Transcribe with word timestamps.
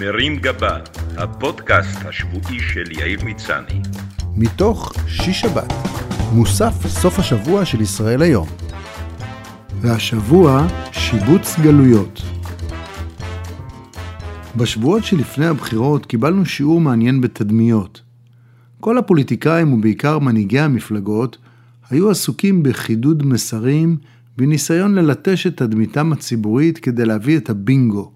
מרים 0.00 0.36
גבה, 0.36 0.78
הפודקאסט 1.16 1.98
השבועי 2.04 2.60
של 2.60 2.92
יאיר 2.92 3.24
מצני. 3.24 3.80
מתוך 4.36 4.92
שיש 5.08 5.40
שבת, 5.40 5.72
מוסף 6.32 6.86
סוף 6.86 7.18
השבוע 7.18 7.64
של 7.64 7.80
ישראל 7.80 8.22
היום. 8.22 8.48
והשבוע, 9.80 10.66
שיבוץ 10.92 11.56
גלויות. 11.62 12.22
בשבועות 14.56 15.04
שלפני 15.04 15.46
הבחירות 15.46 16.06
קיבלנו 16.06 16.46
שיעור 16.46 16.80
מעניין 16.80 17.20
בתדמיות. 17.20 18.02
כל 18.80 18.98
הפוליטיקאים 18.98 19.72
ובעיקר 19.72 20.18
מנהיגי 20.18 20.60
המפלגות 20.60 21.38
היו 21.90 22.10
עסוקים 22.10 22.62
בחידוד 22.62 23.26
מסרים 23.26 23.96
בניסיון 24.36 24.94
ללטש 24.94 25.46
את 25.46 25.56
תדמיתם 25.56 26.12
הציבורית 26.12 26.78
כדי 26.78 27.04
להביא 27.04 27.36
את 27.36 27.50
הבינגו. 27.50 28.12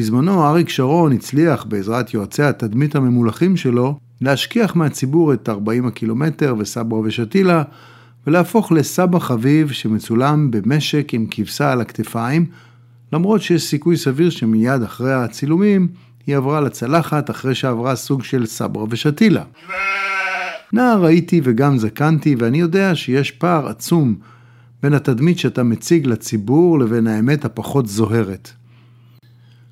בזמנו 0.00 0.46
אריק 0.46 0.68
שרון 0.68 1.12
הצליח, 1.12 1.64
בעזרת 1.64 2.14
יועצי 2.14 2.42
התדמית 2.42 2.96
הממולחים 2.96 3.56
שלו, 3.56 3.98
להשכיח 4.20 4.76
מהציבור 4.76 5.32
את 5.32 5.48
40 5.48 5.86
הקילומטר 5.86 6.54
וסברה 6.58 6.98
ושתילה, 6.98 7.62
ולהפוך 8.26 8.72
לסבא 8.72 9.18
חביב 9.18 9.70
שמצולם 9.70 10.50
במשק 10.50 11.14
עם 11.14 11.26
כבשה 11.30 11.72
על 11.72 11.80
הכתפיים, 11.80 12.46
למרות 13.12 13.42
שיש 13.42 13.62
סיכוי 13.62 13.96
סביר 13.96 14.30
שמיד 14.30 14.82
אחרי 14.82 15.14
הצילומים 15.14 15.88
היא 16.26 16.36
עברה 16.36 16.60
לצלחת 16.60 17.30
אחרי 17.30 17.54
שעברה 17.54 17.96
סוג 17.96 18.24
של 18.24 18.46
סברה 18.46 18.84
ושתילה. 18.90 19.44
נער 20.72 21.04
הייתי 21.04 21.40
וגם 21.44 21.78
זקנתי, 21.78 22.34
ואני 22.38 22.60
יודע 22.60 22.94
שיש 22.94 23.30
פער 23.30 23.68
עצום 23.68 24.14
בין 24.82 24.94
התדמית 24.94 25.38
שאתה 25.38 25.62
מציג 25.62 26.06
לציבור 26.06 26.78
לבין 26.78 27.06
האמת 27.06 27.44
הפחות 27.44 27.86
זוהרת. 27.86 28.52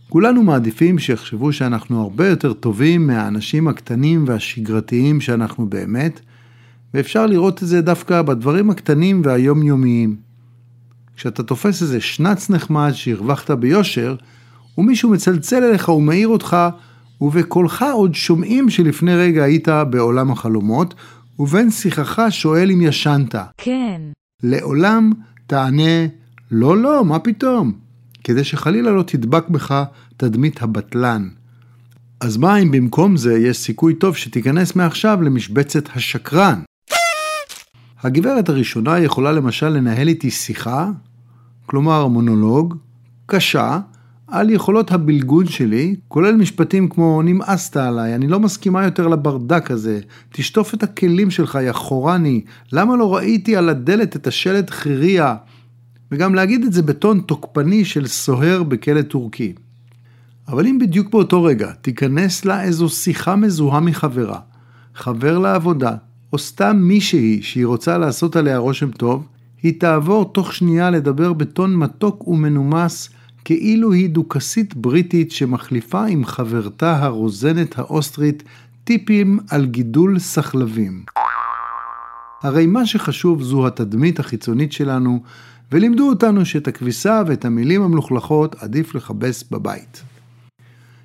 כולנו 0.08 0.42
מעדיפים 0.42 0.98
שיחשבו 0.98 1.52
שאנחנו 1.52 2.02
הרבה 2.02 2.28
יותר 2.28 2.52
טובים 2.52 3.06
מהאנשים 3.06 3.68
הקטנים 3.68 4.24
והשגרתיים 4.26 5.20
שאנחנו 5.20 5.66
באמת, 5.66 6.20
ואפשר 6.94 7.26
לראות 7.26 7.62
את 7.62 7.68
זה 7.68 7.82
דווקא 7.82 8.22
בדברים 8.22 8.70
הקטנים 8.70 9.22
והיומיומיים. 9.24 10.16
כשאתה 11.16 11.42
תופס 11.42 11.82
איזה 11.82 12.00
שנץ 12.00 12.50
נחמד 12.50 12.90
שהרווחת 12.92 13.50
ביושר, 13.50 14.16
ומישהו 14.78 15.10
מצלצל 15.10 15.64
אליך 15.64 15.88
ומעיר 15.88 16.28
אותך, 16.28 16.56
ובקולך 17.20 17.84
עוד 17.92 18.14
שומעים 18.14 18.70
שלפני 18.70 19.14
רגע 19.14 19.44
היית 19.44 19.68
בעולם 19.90 20.30
החלומות, 20.30 20.94
ובין 21.38 21.70
שיחך 21.70 22.22
שואל 22.30 22.70
אם 22.70 22.80
ישנת. 22.80 23.34
כן. 23.56 24.00
לעולם 24.42 25.12
תענה, 25.46 26.06
לא, 26.50 26.76
לא, 26.76 27.04
מה 27.04 27.18
פתאום? 27.18 27.87
כדי 28.28 28.44
שחלילה 28.44 28.90
לא 28.90 29.02
תדבק 29.02 29.48
בך 29.48 29.84
תדמית 30.16 30.62
הבטלן. 30.62 31.28
אז 32.20 32.36
מה 32.36 32.56
אם 32.56 32.70
במקום 32.70 33.16
זה 33.16 33.38
יש 33.38 33.56
סיכוי 33.56 33.94
טוב 33.94 34.16
שתיכנס 34.16 34.76
מעכשיו 34.76 35.18
למשבצת 35.22 35.88
השקרן? 35.94 36.62
הגברת 38.02 38.48
הראשונה 38.48 38.98
יכולה 38.98 39.32
למשל 39.32 39.68
לנהל 39.68 40.08
איתי 40.08 40.30
שיחה, 40.30 40.90
כלומר 41.66 42.06
מונולוג, 42.06 42.74
קשה, 43.26 43.78
על 44.26 44.50
יכולות 44.50 44.92
הבלגון 44.92 45.46
שלי, 45.46 45.96
כולל 46.08 46.36
משפטים 46.36 46.88
כמו 46.88 47.22
נמאסת 47.22 47.76
עליי, 47.76 48.14
אני 48.14 48.28
לא 48.28 48.40
מסכימה 48.40 48.84
יותר 48.84 49.08
לברדק 49.08 49.70
הזה, 49.70 50.00
תשטוף 50.32 50.74
את 50.74 50.82
הכלים 50.82 51.30
שלך, 51.30 51.58
יא 51.62 51.72
חורני, 51.72 52.44
למה 52.72 52.96
לא 52.96 53.16
ראיתי 53.16 53.56
על 53.56 53.68
הדלת 53.68 54.16
את 54.16 54.26
השלט 54.26 54.70
חיריה? 54.70 55.36
וגם 56.12 56.34
להגיד 56.34 56.64
את 56.64 56.72
זה 56.72 56.82
בטון 56.82 57.20
תוקפני 57.20 57.84
של 57.84 58.06
סוהר 58.06 58.62
בכלא 58.62 59.02
טורקי. 59.02 59.52
אבל 60.48 60.66
אם 60.66 60.78
בדיוק 60.78 61.10
באותו 61.10 61.42
רגע 61.42 61.72
תיכנס 61.72 62.44
לה 62.44 62.62
איזו 62.62 62.88
שיחה 62.88 63.36
מזוהה 63.36 63.80
מחברה, 63.80 64.40
חבר 64.94 65.38
לעבודה, 65.38 65.94
או 66.32 66.38
סתם 66.38 66.76
מישהי 66.76 67.42
שהיא 67.42 67.66
רוצה 67.66 67.98
לעשות 67.98 68.36
עליה 68.36 68.58
רושם 68.58 68.90
טוב, 68.90 69.26
היא 69.62 69.80
תעבור 69.80 70.32
תוך 70.32 70.54
שנייה 70.54 70.90
לדבר 70.90 71.32
בטון 71.32 71.76
מתוק 71.76 72.28
ומנומס, 72.28 73.10
כאילו 73.44 73.92
היא 73.92 74.10
דוכסית 74.10 74.74
בריטית 74.74 75.30
שמחליפה 75.30 76.06
עם 76.06 76.24
חברתה 76.24 76.96
הרוזנת 77.04 77.78
האוסטרית 77.78 78.42
טיפים 78.84 79.38
על 79.50 79.66
גידול 79.66 80.18
סחלבים. 80.18 81.04
הרי 82.42 82.66
מה 82.66 82.86
שחשוב 82.86 83.42
זו 83.42 83.66
התדמית 83.66 84.20
החיצונית 84.20 84.72
שלנו, 84.72 85.22
ולימדו 85.72 86.08
אותנו 86.08 86.44
שאת 86.44 86.68
הכביסה 86.68 87.22
ואת 87.26 87.44
המילים 87.44 87.82
המלוכלכות 87.82 88.54
עדיף 88.62 88.94
לכבס 88.94 89.44
בבית. 89.50 90.02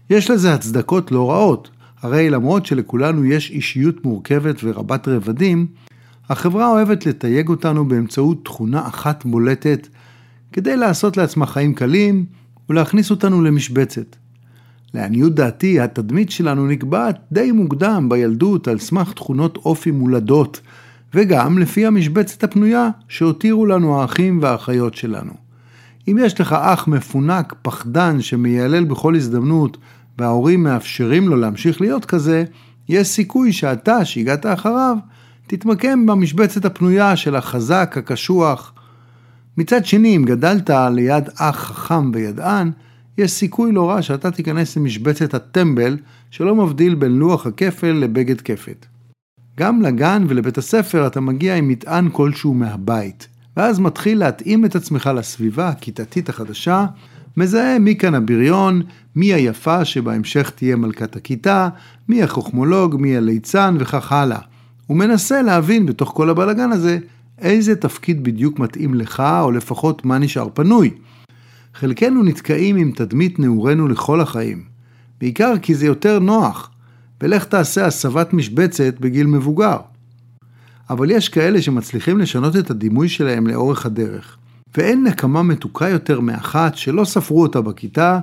יש 0.10 0.30
לזה 0.32 0.54
הצדקות 0.54 1.12
לא 1.12 1.32
רעות, 1.32 1.70
הרי 2.02 2.30
למרות 2.30 2.66
שלכולנו 2.66 3.26
יש 3.26 3.52
אישיות 3.52 4.06
מורכבת 4.06 4.56
ורבת 4.64 5.08
רבדים, 5.08 5.68
החברה 6.30 6.70
אוהבת 6.72 7.06
לתייג 7.06 7.50
אותנו 7.50 7.88
באמצעות 7.88 8.46
תכונה 8.46 8.88
אחת 8.88 9.26
בולטת, 9.26 9.88
כדי 10.52 10.78
לעשות 10.78 11.18
לעצמה 11.18 11.46
חיים 11.46 11.74
קלים 11.74 12.26
ולהכניס 12.70 13.12
אותנו 13.12 13.42
למשבצת. 13.42 14.16
לעניות 14.94 15.36
דעתי, 15.36 15.80
התדמית 15.80 16.32
שלנו 16.32 16.68
נקבעת 16.68 17.20
די 17.32 17.52
מוקדם 17.52 18.10
בילדות 18.10 18.68
על 18.68 18.80
סמך 18.80 19.14
תכונות 19.14 19.58
אופי 19.58 19.92
מולדות, 19.92 20.62
וגם 21.14 21.60
לפי 21.60 21.86
המשבצת 21.86 22.44
הפנויה 22.44 22.90
שהותירו 23.08 23.66
לנו 23.66 24.02
האחים 24.02 24.40
והאחיות 24.42 24.96
שלנו. 24.96 25.34
אם 26.08 26.18
יש 26.22 26.42
לך 26.42 26.56
אח 26.60 26.88
מפונק, 26.88 27.56
פחדן, 27.62 28.22
שמיילל 28.22 28.84
בכל 28.84 29.16
הזדמנות, 29.16 29.78
וההורים 30.18 30.64
מאפשרים 30.64 31.30
לו 31.30 31.36
להמשיך 31.36 31.82
להיות 31.82 32.06
כזה, 32.06 32.44
יש 32.90 33.08
סיכוי 33.08 33.54
שאתה, 33.54 34.06
שהגעת 34.06 34.46
אחריו, 34.46 34.98
תתמקם 35.48 36.06
במשבצת 36.06 36.66
הפנויה 36.66 37.16
של 37.16 37.36
החזק, 37.36 37.96
הקשוח. 37.98 38.74
מצד 39.58 39.86
שני, 39.86 40.16
אם 40.16 40.24
גדלת 40.26 40.70
ליד 40.96 41.30
אח 41.38 41.56
חכם 41.56 42.12
וידען, 42.14 42.72
יש 43.18 43.32
סיכוי 43.32 43.72
לא 43.72 43.90
רע 43.90 44.02
שאתה 44.02 44.32
תיכנס 44.32 44.78
למשבצת 44.78 45.34
הטמבל 45.34 45.98
שלא 46.32 46.56
מבדיל 46.56 46.96
בין 46.96 47.12
לוח 47.12 47.48
הכפל 47.48 47.92
לבגד 47.92 48.42
כפת. 48.42 48.86
גם 49.60 49.82
לגן 49.82 50.26
ולבית 50.28 50.58
הספר 50.58 51.08
אתה 51.08 51.22
מגיע 51.22 51.56
עם 51.56 51.68
מטען 51.68 52.10
כלשהו 52.12 52.54
מהבית, 52.54 53.28
ואז 53.58 53.80
מתחיל 53.80 54.20
להתאים 54.20 54.66
את 54.66 54.76
עצמך 54.76 55.10
לסביבה 55.16 55.70
הכיתתית 55.70 56.30
החדשה, 56.30 56.86
מזהה 57.38 57.80
מי 57.80 57.96
כאן 57.96 58.16
הבריון, 58.16 58.82
מי 59.16 59.34
היפה 59.34 59.86
שבהמשך 59.86 60.50
תהיה 60.50 60.76
מלכת 60.76 61.16
הכיתה, 61.16 61.70
מי 62.10 62.24
החוכמולוג, 62.24 62.96
מי 63.00 63.18
הליצן 63.18 63.76
וכך 63.80 64.12
הלאה. 64.12 64.40
הוא 64.88 64.98
מנסה 64.98 65.42
להבין 65.42 65.86
בתוך 65.86 66.12
כל 66.16 66.30
הבלגן 66.30 66.72
הזה 66.72 66.98
איזה 67.40 67.76
תפקיד 67.76 68.24
בדיוק 68.24 68.60
מתאים 68.60 68.94
לך, 68.94 69.24
או 69.42 69.52
לפחות 69.52 70.06
מה 70.06 70.18
נשאר 70.18 70.48
פנוי. 70.54 70.92
חלקנו 71.74 72.24
נתקעים 72.24 72.76
עם 72.76 72.92
תדמית 72.92 73.40
נעורינו 73.40 73.88
לכל 73.88 74.22
החיים, 74.22 74.64
בעיקר 75.22 75.54
כי 75.62 75.76
זה 75.76 75.86
יותר 75.86 76.20
נוח, 76.20 76.70
ולך 77.24 77.46
תעשה 77.46 77.86
הסבת 77.86 78.34
משבצת 78.34 79.00
בגיל 79.00 79.28
מבוגר. 79.28 79.78
אבל 80.90 81.12
יש 81.12 81.30
כאלה 81.30 81.62
שמצליחים 81.62 82.20
לשנות 82.20 82.56
את 82.56 82.72
הדימוי 82.72 83.10
שלהם 83.10 83.48
לאורך 83.48 83.86
הדרך, 83.86 84.38
ואין 84.78 85.04
נקמה 85.04 85.44
מתוקה 85.44 85.90
יותר 85.90 86.20
מאחת 86.20 86.76
שלא 86.76 87.06
ספרו 87.06 87.42
אותה 87.42 87.62
בכיתה 87.62 88.20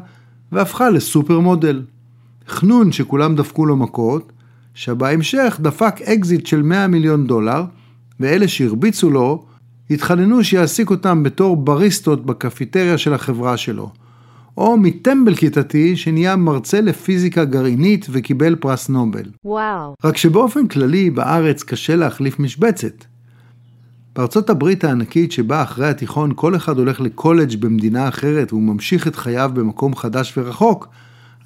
והפכה 0.52 0.90
לסופר 0.90 1.40
מודל. 1.40 1.82
חנון 2.48 2.92
שכולם 2.92 3.36
דפקו 3.36 3.66
לו 3.66 3.76
מכות, 3.76 4.32
שבהמשך 4.74 5.58
דפק 5.62 6.02
אקזיט 6.02 6.46
של 6.46 6.62
100 6.62 6.86
מיליון 6.86 7.26
דולר, 7.26 7.64
ואלה 8.20 8.48
שהרביצו 8.48 9.10
לו 9.10 9.44
התחננו 9.90 10.44
שיעסיק 10.44 10.90
אותם 10.90 11.22
בתור 11.22 11.56
בריסטות 11.56 12.26
בקפיטריה 12.26 12.98
של 12.98 13.14
החברה 13.14 13.56
שלו. 13.56 13.90
או 14.56 14.76
מטמבל 14.76 15.34
כיתתי 15.34 15.96
שנהיה 15.96 16.36
מרצה 16.36 16.80
לפיזיקה 16.80 17.44
גרעינית 17.44 18.06
וקיבל 18.10 18.54
פרס 18.54 18.88
נובל. 18.88 19.24
וואו. 19.44 19.94
רק 20.04 20.16
שבאופן 20.16 20.66
כללי 20.66 21.10
בארץ 21.10 21.62
קשה 21.62 21.96
להחליף 21.96 22.38
משבצת. 22.38 23.04
בארצות 24.16 24.50
הברית 24.50 24.84
הענקית 24.84 25.32
שבה 25.32 25.62
אחרי 25.62 25.88
התיכון 25.88 26.32
כל 26.36 26.56
אחד 26.56 26.78
הולך 26.78 27.00
לקולג' 27.00 27.56
במדינה 27.60 28.08
אחרת 28.08 28.52
והוא 28.52 28.62
ממשיך 28.62 29.06
את 29.06 29.16
חייו 29.16 29.50
במקום 29.54 29.96
חדש 29.96 30.34
ורחוק, 30.36 30.88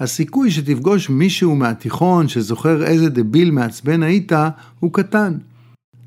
הסיכוי 0.00 0.50
שתפגוש 0.50 1.11
מישהו 1.11 1.56
מהתיכון 1.56 2.28
שזוכר 2.28 2.84
איזה 2.84 3.11
דביל 3.11 3.50
מעצבן 3.50 4.02
היית 4.02 4.32
הוא 4.81 4.93
קטן. 4.93 5.34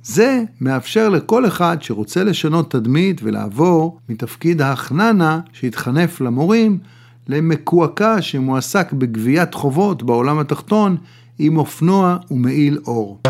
זה 0.04 0.44
מאפשר 0.62 1.10
לכל 1.10 1.48
אחד 1.48 1.78
שרוצה 1.82 2.24
לשנות 2.24 2.72
תדמית 2.72 3.22
ולעבור 3.24 4.00
מתפקיד 4.10 4.62
ההכננה 4.62 5.40
שהתחנף 5.54 6.22
למורים 6.22 6.80
למקועקע 7.30 8.22
שמועסק 8.22 8.94
בגביית 8.94 9.54
חובות 9.54 10.04
בעולם 10.04 10.40
התחתון 10.40 10.98
עם 11.40 11.58
אופנוע 11.58 12.18
ומעיל 12.32 12.80
אור. 12.88 13.22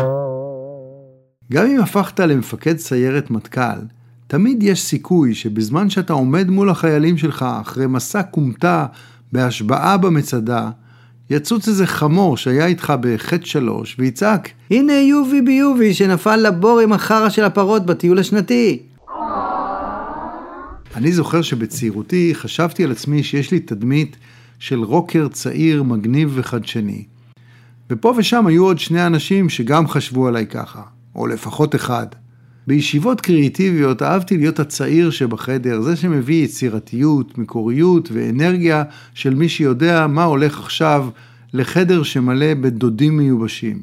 גם 1.52 1.66
אם 1.66 1.80
הפכת 1.80 2.20
למפקד 2.20 2.78
סיירת 2.78 3.30
מטכ"ל, 3.30 3.78
תמיד 4.26 4.62
יש 4.62 4.82
סיכוי 4.82 5.34
שבזמן 5.34 5.90
שאתה 5.90 6.12
עומד 6.12 6.50
מול 6.50 6.70
החיילים 6.70 7.18
שלך 7.18 7.46
אחרי 7.60 7.86
מסע 7.86 8.22
כומתה 8.22 8.86
בהשבעה 9.32 9.96
במצדה, 9.96 10.70
יצוץ 11.30 11.68
איזה 11.68 11.86
חמור 11.86 12.36
שהיה 12.36 12.66
איתך 12.66 12.92
בחטא 13.00 13.46
שלוש 13.46 13.96
ויצעק, 13.98 14.50
הנה 14.70 14.92
יובי 14.92 15.42
ביובי 15.42 15.94
שנפל 15.94 16.36
לבור 16.36 16.80
עם 16.80 16.92
החרא 16.92 17.28
של 17.28 17.44
הפרות 17.44 17.86
בטיול 17.86 18.18
השנתי. 18.18 18.87
אני 20.98 21.12
זוכר 21.12 21.42
שבצעירותי 21.42 22.34
חשבתי 22.34 22.84
על 22.84 22.90
עצמי 22.90 23.22
שיש 23.22 23.50
לי 23.50 23.60
תדמית 23.60 24.16
של 24.58 24.78
רוקר 24.78 25.28
צעיר, 25.28 25.82
מגניב 25.82 26.32
וחדשני. 26.34 27.04
ופה 27.90 28.14
ושם 28.16 28.46
היו 28.46 28.64
עוד 28.64 28.78
שני 28.78 29.06
אנשים 29.06 29.48
שגם 29.48 29.88
חשבו 29.88 30.28
עליי 30.28 30.46
ככה, 30.46 30.82
או 31.14 31.26
לפחות 31.26 31.74
אחד. 31.74 32.06
בישיבות 32.66 33.20
קריאיטיביות 33.20 34.02
אהבתי 34.02 34.36
להיות 34.36 34.60
הצעיר 34.60 35.10
שבחדר, 35.10 35.80
זה 35.80 35.96
שמביא 35.96 36.44
יצירתיות, 36.44 37.38
מקוריות 37.38 38.08
ואנרגיה 38.12 38.84
של 39.14 39.34
מי 39.34 39.48
שיודע 39.48 40.06
מה 40.06 40.24
הולך 40.24 40.58
עכשיו 40.58 41.08
לחדר 41.52 42.02
שמלא 42.02 42.54
בדודים 42.54 43.16
מיובשים. 43.16 43.82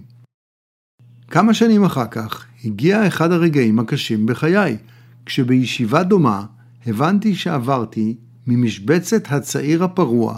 כמה 1.28 1.54
שנים 1.54 1.84
אחר 1.84 2.08
כך 2.12 2.46
הגיע 2.66 3.08
אחד 3.08 3.32
הרגעים 3.32 3.80
הקשים 3.80 4.26
בחיי, 4.26 4.78
כשבישיבה 5.26 6.04
דומה 6.04 6.46
הבנתי 6.88 7.36
שעברתי 7.36 8.16
ממשבצת 8.48 9.32
הצעיר 9.32 9.84
הפרוע 9.84 10.38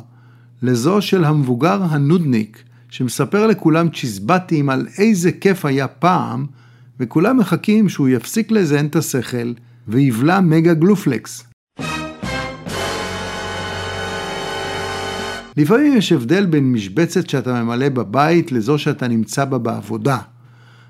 לזו 0.62 1.02
של 1.02 1.24
המבוגר 1.24 1.84
הנודניק 1.84 2.64
שמספר 2.90 3.48
לכולם 3.48 3.90
צ'יזבטים 3.90 4.70
על 4.70 4.88
איזה 4.98 5.32
כיף 5.32 5.66
היה 5.66 5.88
פעם 5.88 6.46
וכולם 7.00 7.38
מחכים 7.38 7.90
שהוא 7.90 8.10
יפסיק 8.10 8.52
לזיין 8.52 8.86
את 8.86 8.96
השכל 8.96 9.54
ויבלע 9.88 10.40
מגה 10.40 10.74
גלופלקס. 10.74 11.44
לפעמים 15.58 15.98
יש 15.98 16.12
הבדל 16.12 16.46
בין 16.46 16.72
משבצת 16.72 17.30
שאתה 17.30 17.64
ממלא 17.64 17.90
בבית 17.90 18.52
לזו 18.52 18.78
שאתה 18.78 19.08
נמצא 19.08 19.46
בה 19.46 19.58
בעבודה. 19.58 20.18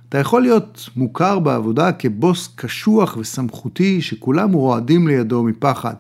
אתה 0.09 0.18
יכול 0.18 0.42
להיות 0.42 0.89
מוכר 0.95 1.39
בעבודה 1.39 1.92
כבוס 1.92 2.50
קשוח 2.56 3.18
וסמכותי 3.18 4.01
שכולם 4.01 4.51
רועדים 4.51 5.07
לידו 5.07 5.44
מפחד, 5.44 5.95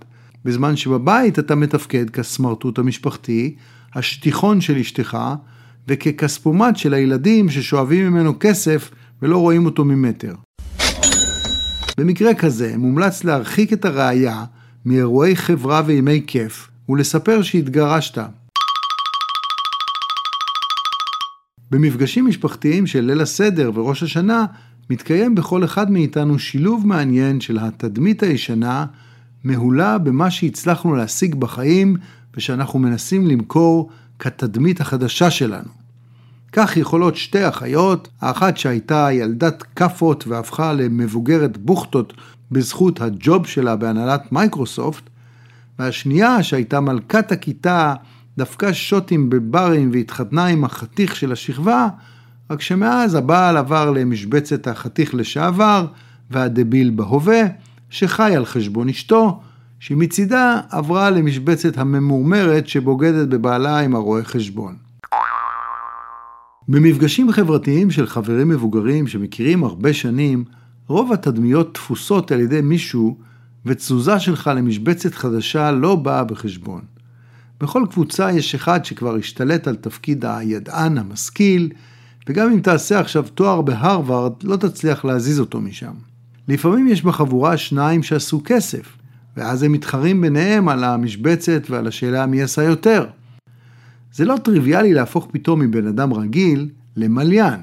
בזמן 0.45 0.75
שבבית 0.75 1.39
אתה 1.39 1.55
מתפקד 1.55 2.09
כסמרטוט 2.09 2.79
המשפחתי, 2.79 3.55
השטיחון 3.95 4.61
של 4.61 4.77
אשתך, 4.77 5.17
וככספומט 5.87 6.77
של 6.77 6.93
הילדים 6.93 7.49
ששואבים 7.49 8.07
ממנו 8.07 8.33
כסף 8.39 8.91
ולא 9.21 9.37
רואים 9.37 9.65
אותו 9.65 9.85
ממטר. 9.85 10.35
במקרה 11.97 12.33
כזה 12.33 12.77
מומלץ 12.77 13.23
להרחיק 13.23 13.73
את 13.73 13.85
הראייה 13.85 14.45
מאירועי 14.85 15.35
חברה 15.35 15.81
וימי 15.85 16.21
כיף 16.27 16.67
ולספר 16.89 17.41
שהתגרשת. 17.41 18.17
במפגשים 21.71 22.25
משפחתיים 22.25 22.87
של 22.87 23.01
ליל 23.01 23.21
הסדר 23.21 23.71
וראש 23.73 24.03
השנה 24.03 24.45
מתקיים 24.89 25.35
בכל 25.35 25.63
אחד 25.63 25.91
מאיתנו 25.91 26.39
שילוב 26.39 26.87
מעניין 26.87 27.41
של 27.41 27.59
התדמית 27.59 28.23
הישנה 28.23 28.85
מהולה 29.43 29.97
במה 29.97 30.31
שהצלחנו 30.31 30.95
להשיג 30.95 31.35
בחיים 31.35 31.95
ושאנחנו 32.37 32.79
מנסים 32.79 33.27
למכור 33.27 33.89
כתדמית 34.19 34.81
החדשה 34.81 35.31
שלנו. 35.31 35.69
כך 36.51 36.77
יכולות 36.77 37.15
שתי 37.15 37.47
אחיות, 37.47 38.07
האחת 38.21 38.57
שהייתה 38.57 39.09
ילדת 39.11 39.63
כאפות 39.75 40.27
והפכה 40.27 40.73
למבוגרת 40.73 41.57
בוכטות 41.57 42.13
בזכות 42.51 43.01
הג'וב 43.01 43.47
שלה 43.47 43.75
בהנהלת 43.75 44.31
מייקרוסופט, 44.31 45.03
והשנייה 45.79 46.43
שהייתה 46.43 46.79
מלכת 46.79 47.31
הכיתה, 47.31 47.93
דפקה 48.37 48.73
שוטים 48.73 49.29
בברים 49.29 49.89
והתחתנה 49.93 50.45
עם 50.45 50.63
החתיך 50.63 51.15
של 51.15 51.31
השכבה, 51.31 51.87
רק 52.49 52.61
שמאז 52.61 53.15
הבעל 53.15 53.57
עבר 53.57 53.91
למשבצת 53.91 54.67
החתיך 54.67 55.15
לשעבר 55.15 55.85
והדביל 56.31 56.89
בהווה, 56.89 57.41
שחי 57.89 58.35
על 58.35 58.45
חשבון 58.45 58.89
אשתו, 58.89 59.39
שמצידה 59.79 60.59
עברה 60.69 61.09
למשבצת 61.09 61.77
הממורמרת 61.77 62.67
שבוגדת 62.67 63.27
בבעלה 63.27 63.79
עם 63.79 63.95
הרואה 63.95 64.23
חשבון. 64.23 64.75
במפגשים 66.67 67.31
חברתיים 67.31 67.91
של 67.91 68.07
חברים 68.07 68.49
מבוגרים 68.49 69.07
שמכירים 69.07 69.63
הרבה 69.63 69.93
שנים, 69.93 70.43
רוב 70.87 71.13
התדמיות 71.13 71.73
תפוסות 71.73 72.31
על 72.31 72.39
ידי 72.39 72.61
מישהו 72.61 73.17
ותזוזה 73.65 74.19
שלך 74.19 74.51
למשבצת 74.55 75.15
חדשה 75.15 75.71
לא 75.71 75.95
באה 75.95 76.23
בחשבון. 76.23 76.96
בכל 77.61 77.85
קבוצה 77.91 78.31
יש 78.31 78.55
אחד 78.55 78.85
שכבר 78.85 79.15
השתלט 79.15 79.67
על 79.67 79.75
תפקיד 79.75 80.25
הידען 80.25 80.97
המשכיל, 80.97 81.69
וגם 82.29 82.51
אם 82.51 82.59
תעשה 82.59 82.99
עכשיו 82.99 83.25
תואר 83.33 83.61
בהרווארד, 83.61 84.33
לא 84.43 84.55
תצליח 84.55 85.05
להזיז 85.05 85.39
אותו 85.39 85.61
משם. 85.61 85.93
לפעמים 86.47 86.87
יש 86.87 87.03
בחבורה 87.03 87.57
שניים 87.57 88.03
שעשו 88.03 88.41
כסף, 88.45 88.97
ואז 89.37 89.63
הם 89.63 89.71
מתחרים 89.71 90.21
ביניהם 90.21 90.69
על 90.69 90.83
המשבצת 90.83 91.61
ועל 91.69 91.87
השאלה 91.87 92.25
מי 92.25 92.41
עשה 92.41 92.63
יותר. 92.63 93.05
זה 94.13 94.25
לא 94.25 94.35
טריוויאלי 94.43 94.93
להפוך 94.93 95.27
פתאום 95.31 95.59
מבן 95.59 95.87
אדם 95.87 96.13
רגיל 96.13 96.69
למליין, 96.95 97.59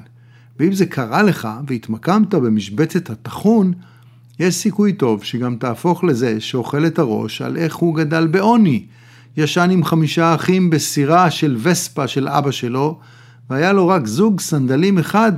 ואם 0.59 0.73
זה 0.73 0.85
קרה 0.85 1.23
לך 1.23 1.47
והתמקמת 1.67 2.33
במשבצת 2.33 3.09
הטחון, 3.09 3.73
יש 4.39 4.55
סיכוי 4.55 4.93
טוב 4.93 5.23
שגם 5.23 5.55
תהפוך 5.55 6.03
לזה 6.03 6.41
שאוכל 6.41 6.85
את 6.85 6.99
הראש 6.99 7.41
על 7.41 7.57
איך 7.57 7.75
הוא 7.75 7.95
גדל 7.95 8.27
בעוני. 8.27 8.85
ישן 9.37 9.69
עם 9.71 9.83
חמישה 9.83 10.35
אחים 10.35 10.69
בסירה 10.69 11.31
של 11.31 11.57
וספה 11.61 12.07
של 12.07 12.27
אבא 12.27 12.51
שלו, 12.51 12.99
והיה 13.49 13.73
לו 13.73 13.87
רק 13.87 14.05
זוג 14.05 14.39
סנדלים 14.39 14.97
אחד, 14.97 15.31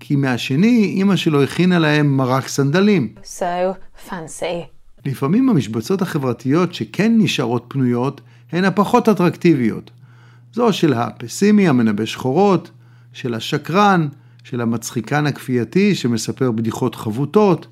כי 0.00 0.16
מהשני 0.16 0.94
אמא 1.02 1.16
שלו 1.16 1.42
הכינה 1.42 1.78
להם 1.78 2.16
מרק 2.16 2.48
סנדלים. 2.48 3.14
So 3.24 4.08
fancy. 4.08 4.44
לפעמים 5.06 5.48
המשבצות 5.48 6.02
החברתיות 6.02 6.74
שכן 6.74 7.12
נשארות 7.18 7.64
פנויות, 7.68 8.20
הן 8.52 8.64
הפחות 8.64 9.08
אטרקטיביות. 9.08 9.90
זו 10.52 10.72
של 10.72 10.92
הפסימי 10.92 11.68
המנבא 11.68 12.04
שחורות, 12.04 12.70
של 13.12 13.34
השקרן, 13.34 14.08
של 14.44 14.60
המצחיקן 14.60 15.26
הכפייתי 15.26 15.94
שמספר 15.94 16.50
בדיחות 16.50 16.94
חבוטות, 16.94 17.66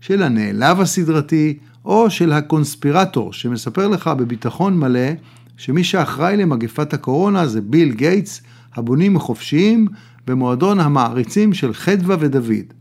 של 0.00 0.22
הנעלב 0.22 0.80
הסדרתי, 0.80 1.58
או 1.84 2.10
של 2.10 2.32
הקונספירטור 2.32 3.32
שמספר 3.32 3.88
לך 3.88 4.08
בביטחון 4.08 4.78
מלא 4.78 5.10
שמי 5.56 5.84
שאחראי 5.84 6.36
למגפת 6.36 6.94
הקורונה 6.94 7.46
זה 7.46 7.60
ביל 7.60 7.92
גייטס, 7.92 8.42
הבונים 8.74 9.16
החופשיים, 9.16 9.86
במועדון 10.26 10.80
המעריצים 10.80 11.54
של 11.54 11.74
חדווה 11.74 12.16
ודוד. 12.20 12.72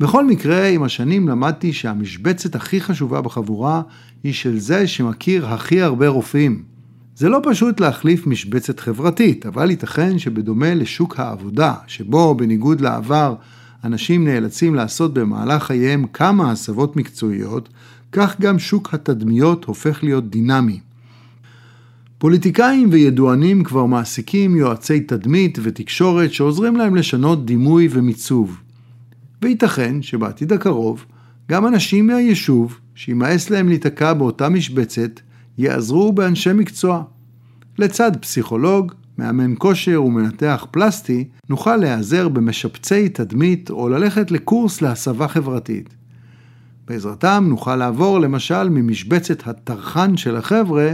בכל 0.00 0.26
מקרה, 0.26 0.66
עם 0.66 0.82
השנים 0.82 1.28
למדתי 1.28 1.72
שהמשבצת 1.72 2.54
הכי 2.54 2.80
חשובה 2.80 3.20
בחבורה 3.20 3.82
היא 4.24 4.32
של 4.32 4.58
זה 4.58 4.86
שמכיר 4.86 5.46
הכי 5.46 5.82
הרבה 5.82 6.08
רופאים. 6.08 6.62
זה 7.16 7.28
לא 7.28 7.40
פשוט 7.42 7.80
להחליף 7.80 8.26
משבצת 8.26 8.80
חברתית, 8.80 9.46
אבל 9.46 9.70
ייתכן 9.70 10.18
שבדומה 10.18 10.74
לשוק 10.74 11.20
העבודה, 11.20 11.74
שבו 11.86 12.34
בניגוד 12.34 12.80
לעבר 12.80 13.34
אנשים 13.84 14.28
נאלצים 14.28 14.74
לעשות 14.74 15.14
במהלך 15.14 15.62
חייהם 15.62 16.06
כמה 16.12 16.50
הסבות 16.50 16.96
מקצועיות, 16.96 17.68
כך 18.12 18.40
גם 18.40 18.58
שוק 18.58 18.94
התדמיות 18.94 19.64
הופך 19.64 20.04
להיות 20.04 20.30
דינמי. 20.30 20.80
פוליטיקאים 22.18 22.88
וידוענים 22.92 23.64
כבר 23.64 23.86
מעסיקים 23.86 24.56
יועצי 24.56 25.00
תדמית 25.00 25.58
ותקשורת 25.62 26.32
שעוזרים 26.32 26.76
להם 26.76 26.96
לשנות 26.96 27.46
דימוי 27.46 27.88
ומיצוב. 27.90 28.60
וייתכן 29.42 30.02
שבעתיד 30.02 30.52
הקרוב 30.52 31.04
גם 31.50 31.66
אנשים 31.66 32.06
מהיישוב, 32.06 32.78
שימאס 32.94 33.50
להם 33.50 33.68
להיתקע 33.68 34.12
באותה 34.12 34.48
משבצת, 34.48 35.20
יעזרו 35.58 36.12
באנשי 36.12 36.52
מקצוע. 36.52 37.02
לצד 37.78 38.12
פסיכולוג, 38.20 38.92
מאמן 39.18 39.54
כושר 39.58 40.02
ומנתח 40.02 40.66
פלסטי, 40.70 41.28
נוכל 41.48 41.76
להיעזר 41.76 42.28
במשפצי 42.28 43.08
תדמית 43.08 43.70
או 43.70 43.88
ללכת 43.88 44.30
לקורס 44.30 44.82
להסבה 44.82 45.28
חברתית. 45.28 46.01
בעזרתם 46.88 47.44
נוכל 47.48 47.76
לעבור 47.76 48.20
למשל 48.20 48.68
ממשבצת 48.68 49.46
הטרחן 49.46 50.16
של 50.16 50.36
החבר'ה 50.36 50.92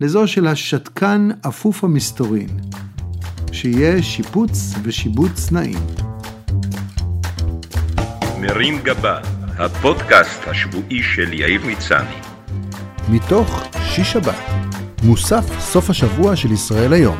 לזו 0.00 0.26
של 0.26 0.46
השתקן 0.46 1.28
אפוף 1.48 1.84
המסתורין. 1.84 2.48
שיהיה 3.52 4.02
שיפוץ 4.02 4.74
ושיבוץ 4.82 5.52
נעים. 5.52 5.78
מרים 8.40 8.78
גבה, 8.82 9.20
הפודקאסט 9.58 10.48
השבועי 10.48 11.02
של 11.02 11.32
יאיר 11.32 11.60
מצני. 11.66 12.16
מתוך 13.08 13.62
שיש 13.82 14.12
שבת, 14.12 14.34
מוסף 15.02 15.60
סוף 15.60 15.90
השבוע 15.90 16.36
של 16.36 16.52
ישראל 16.52 16.92
היום. 16.92 17.16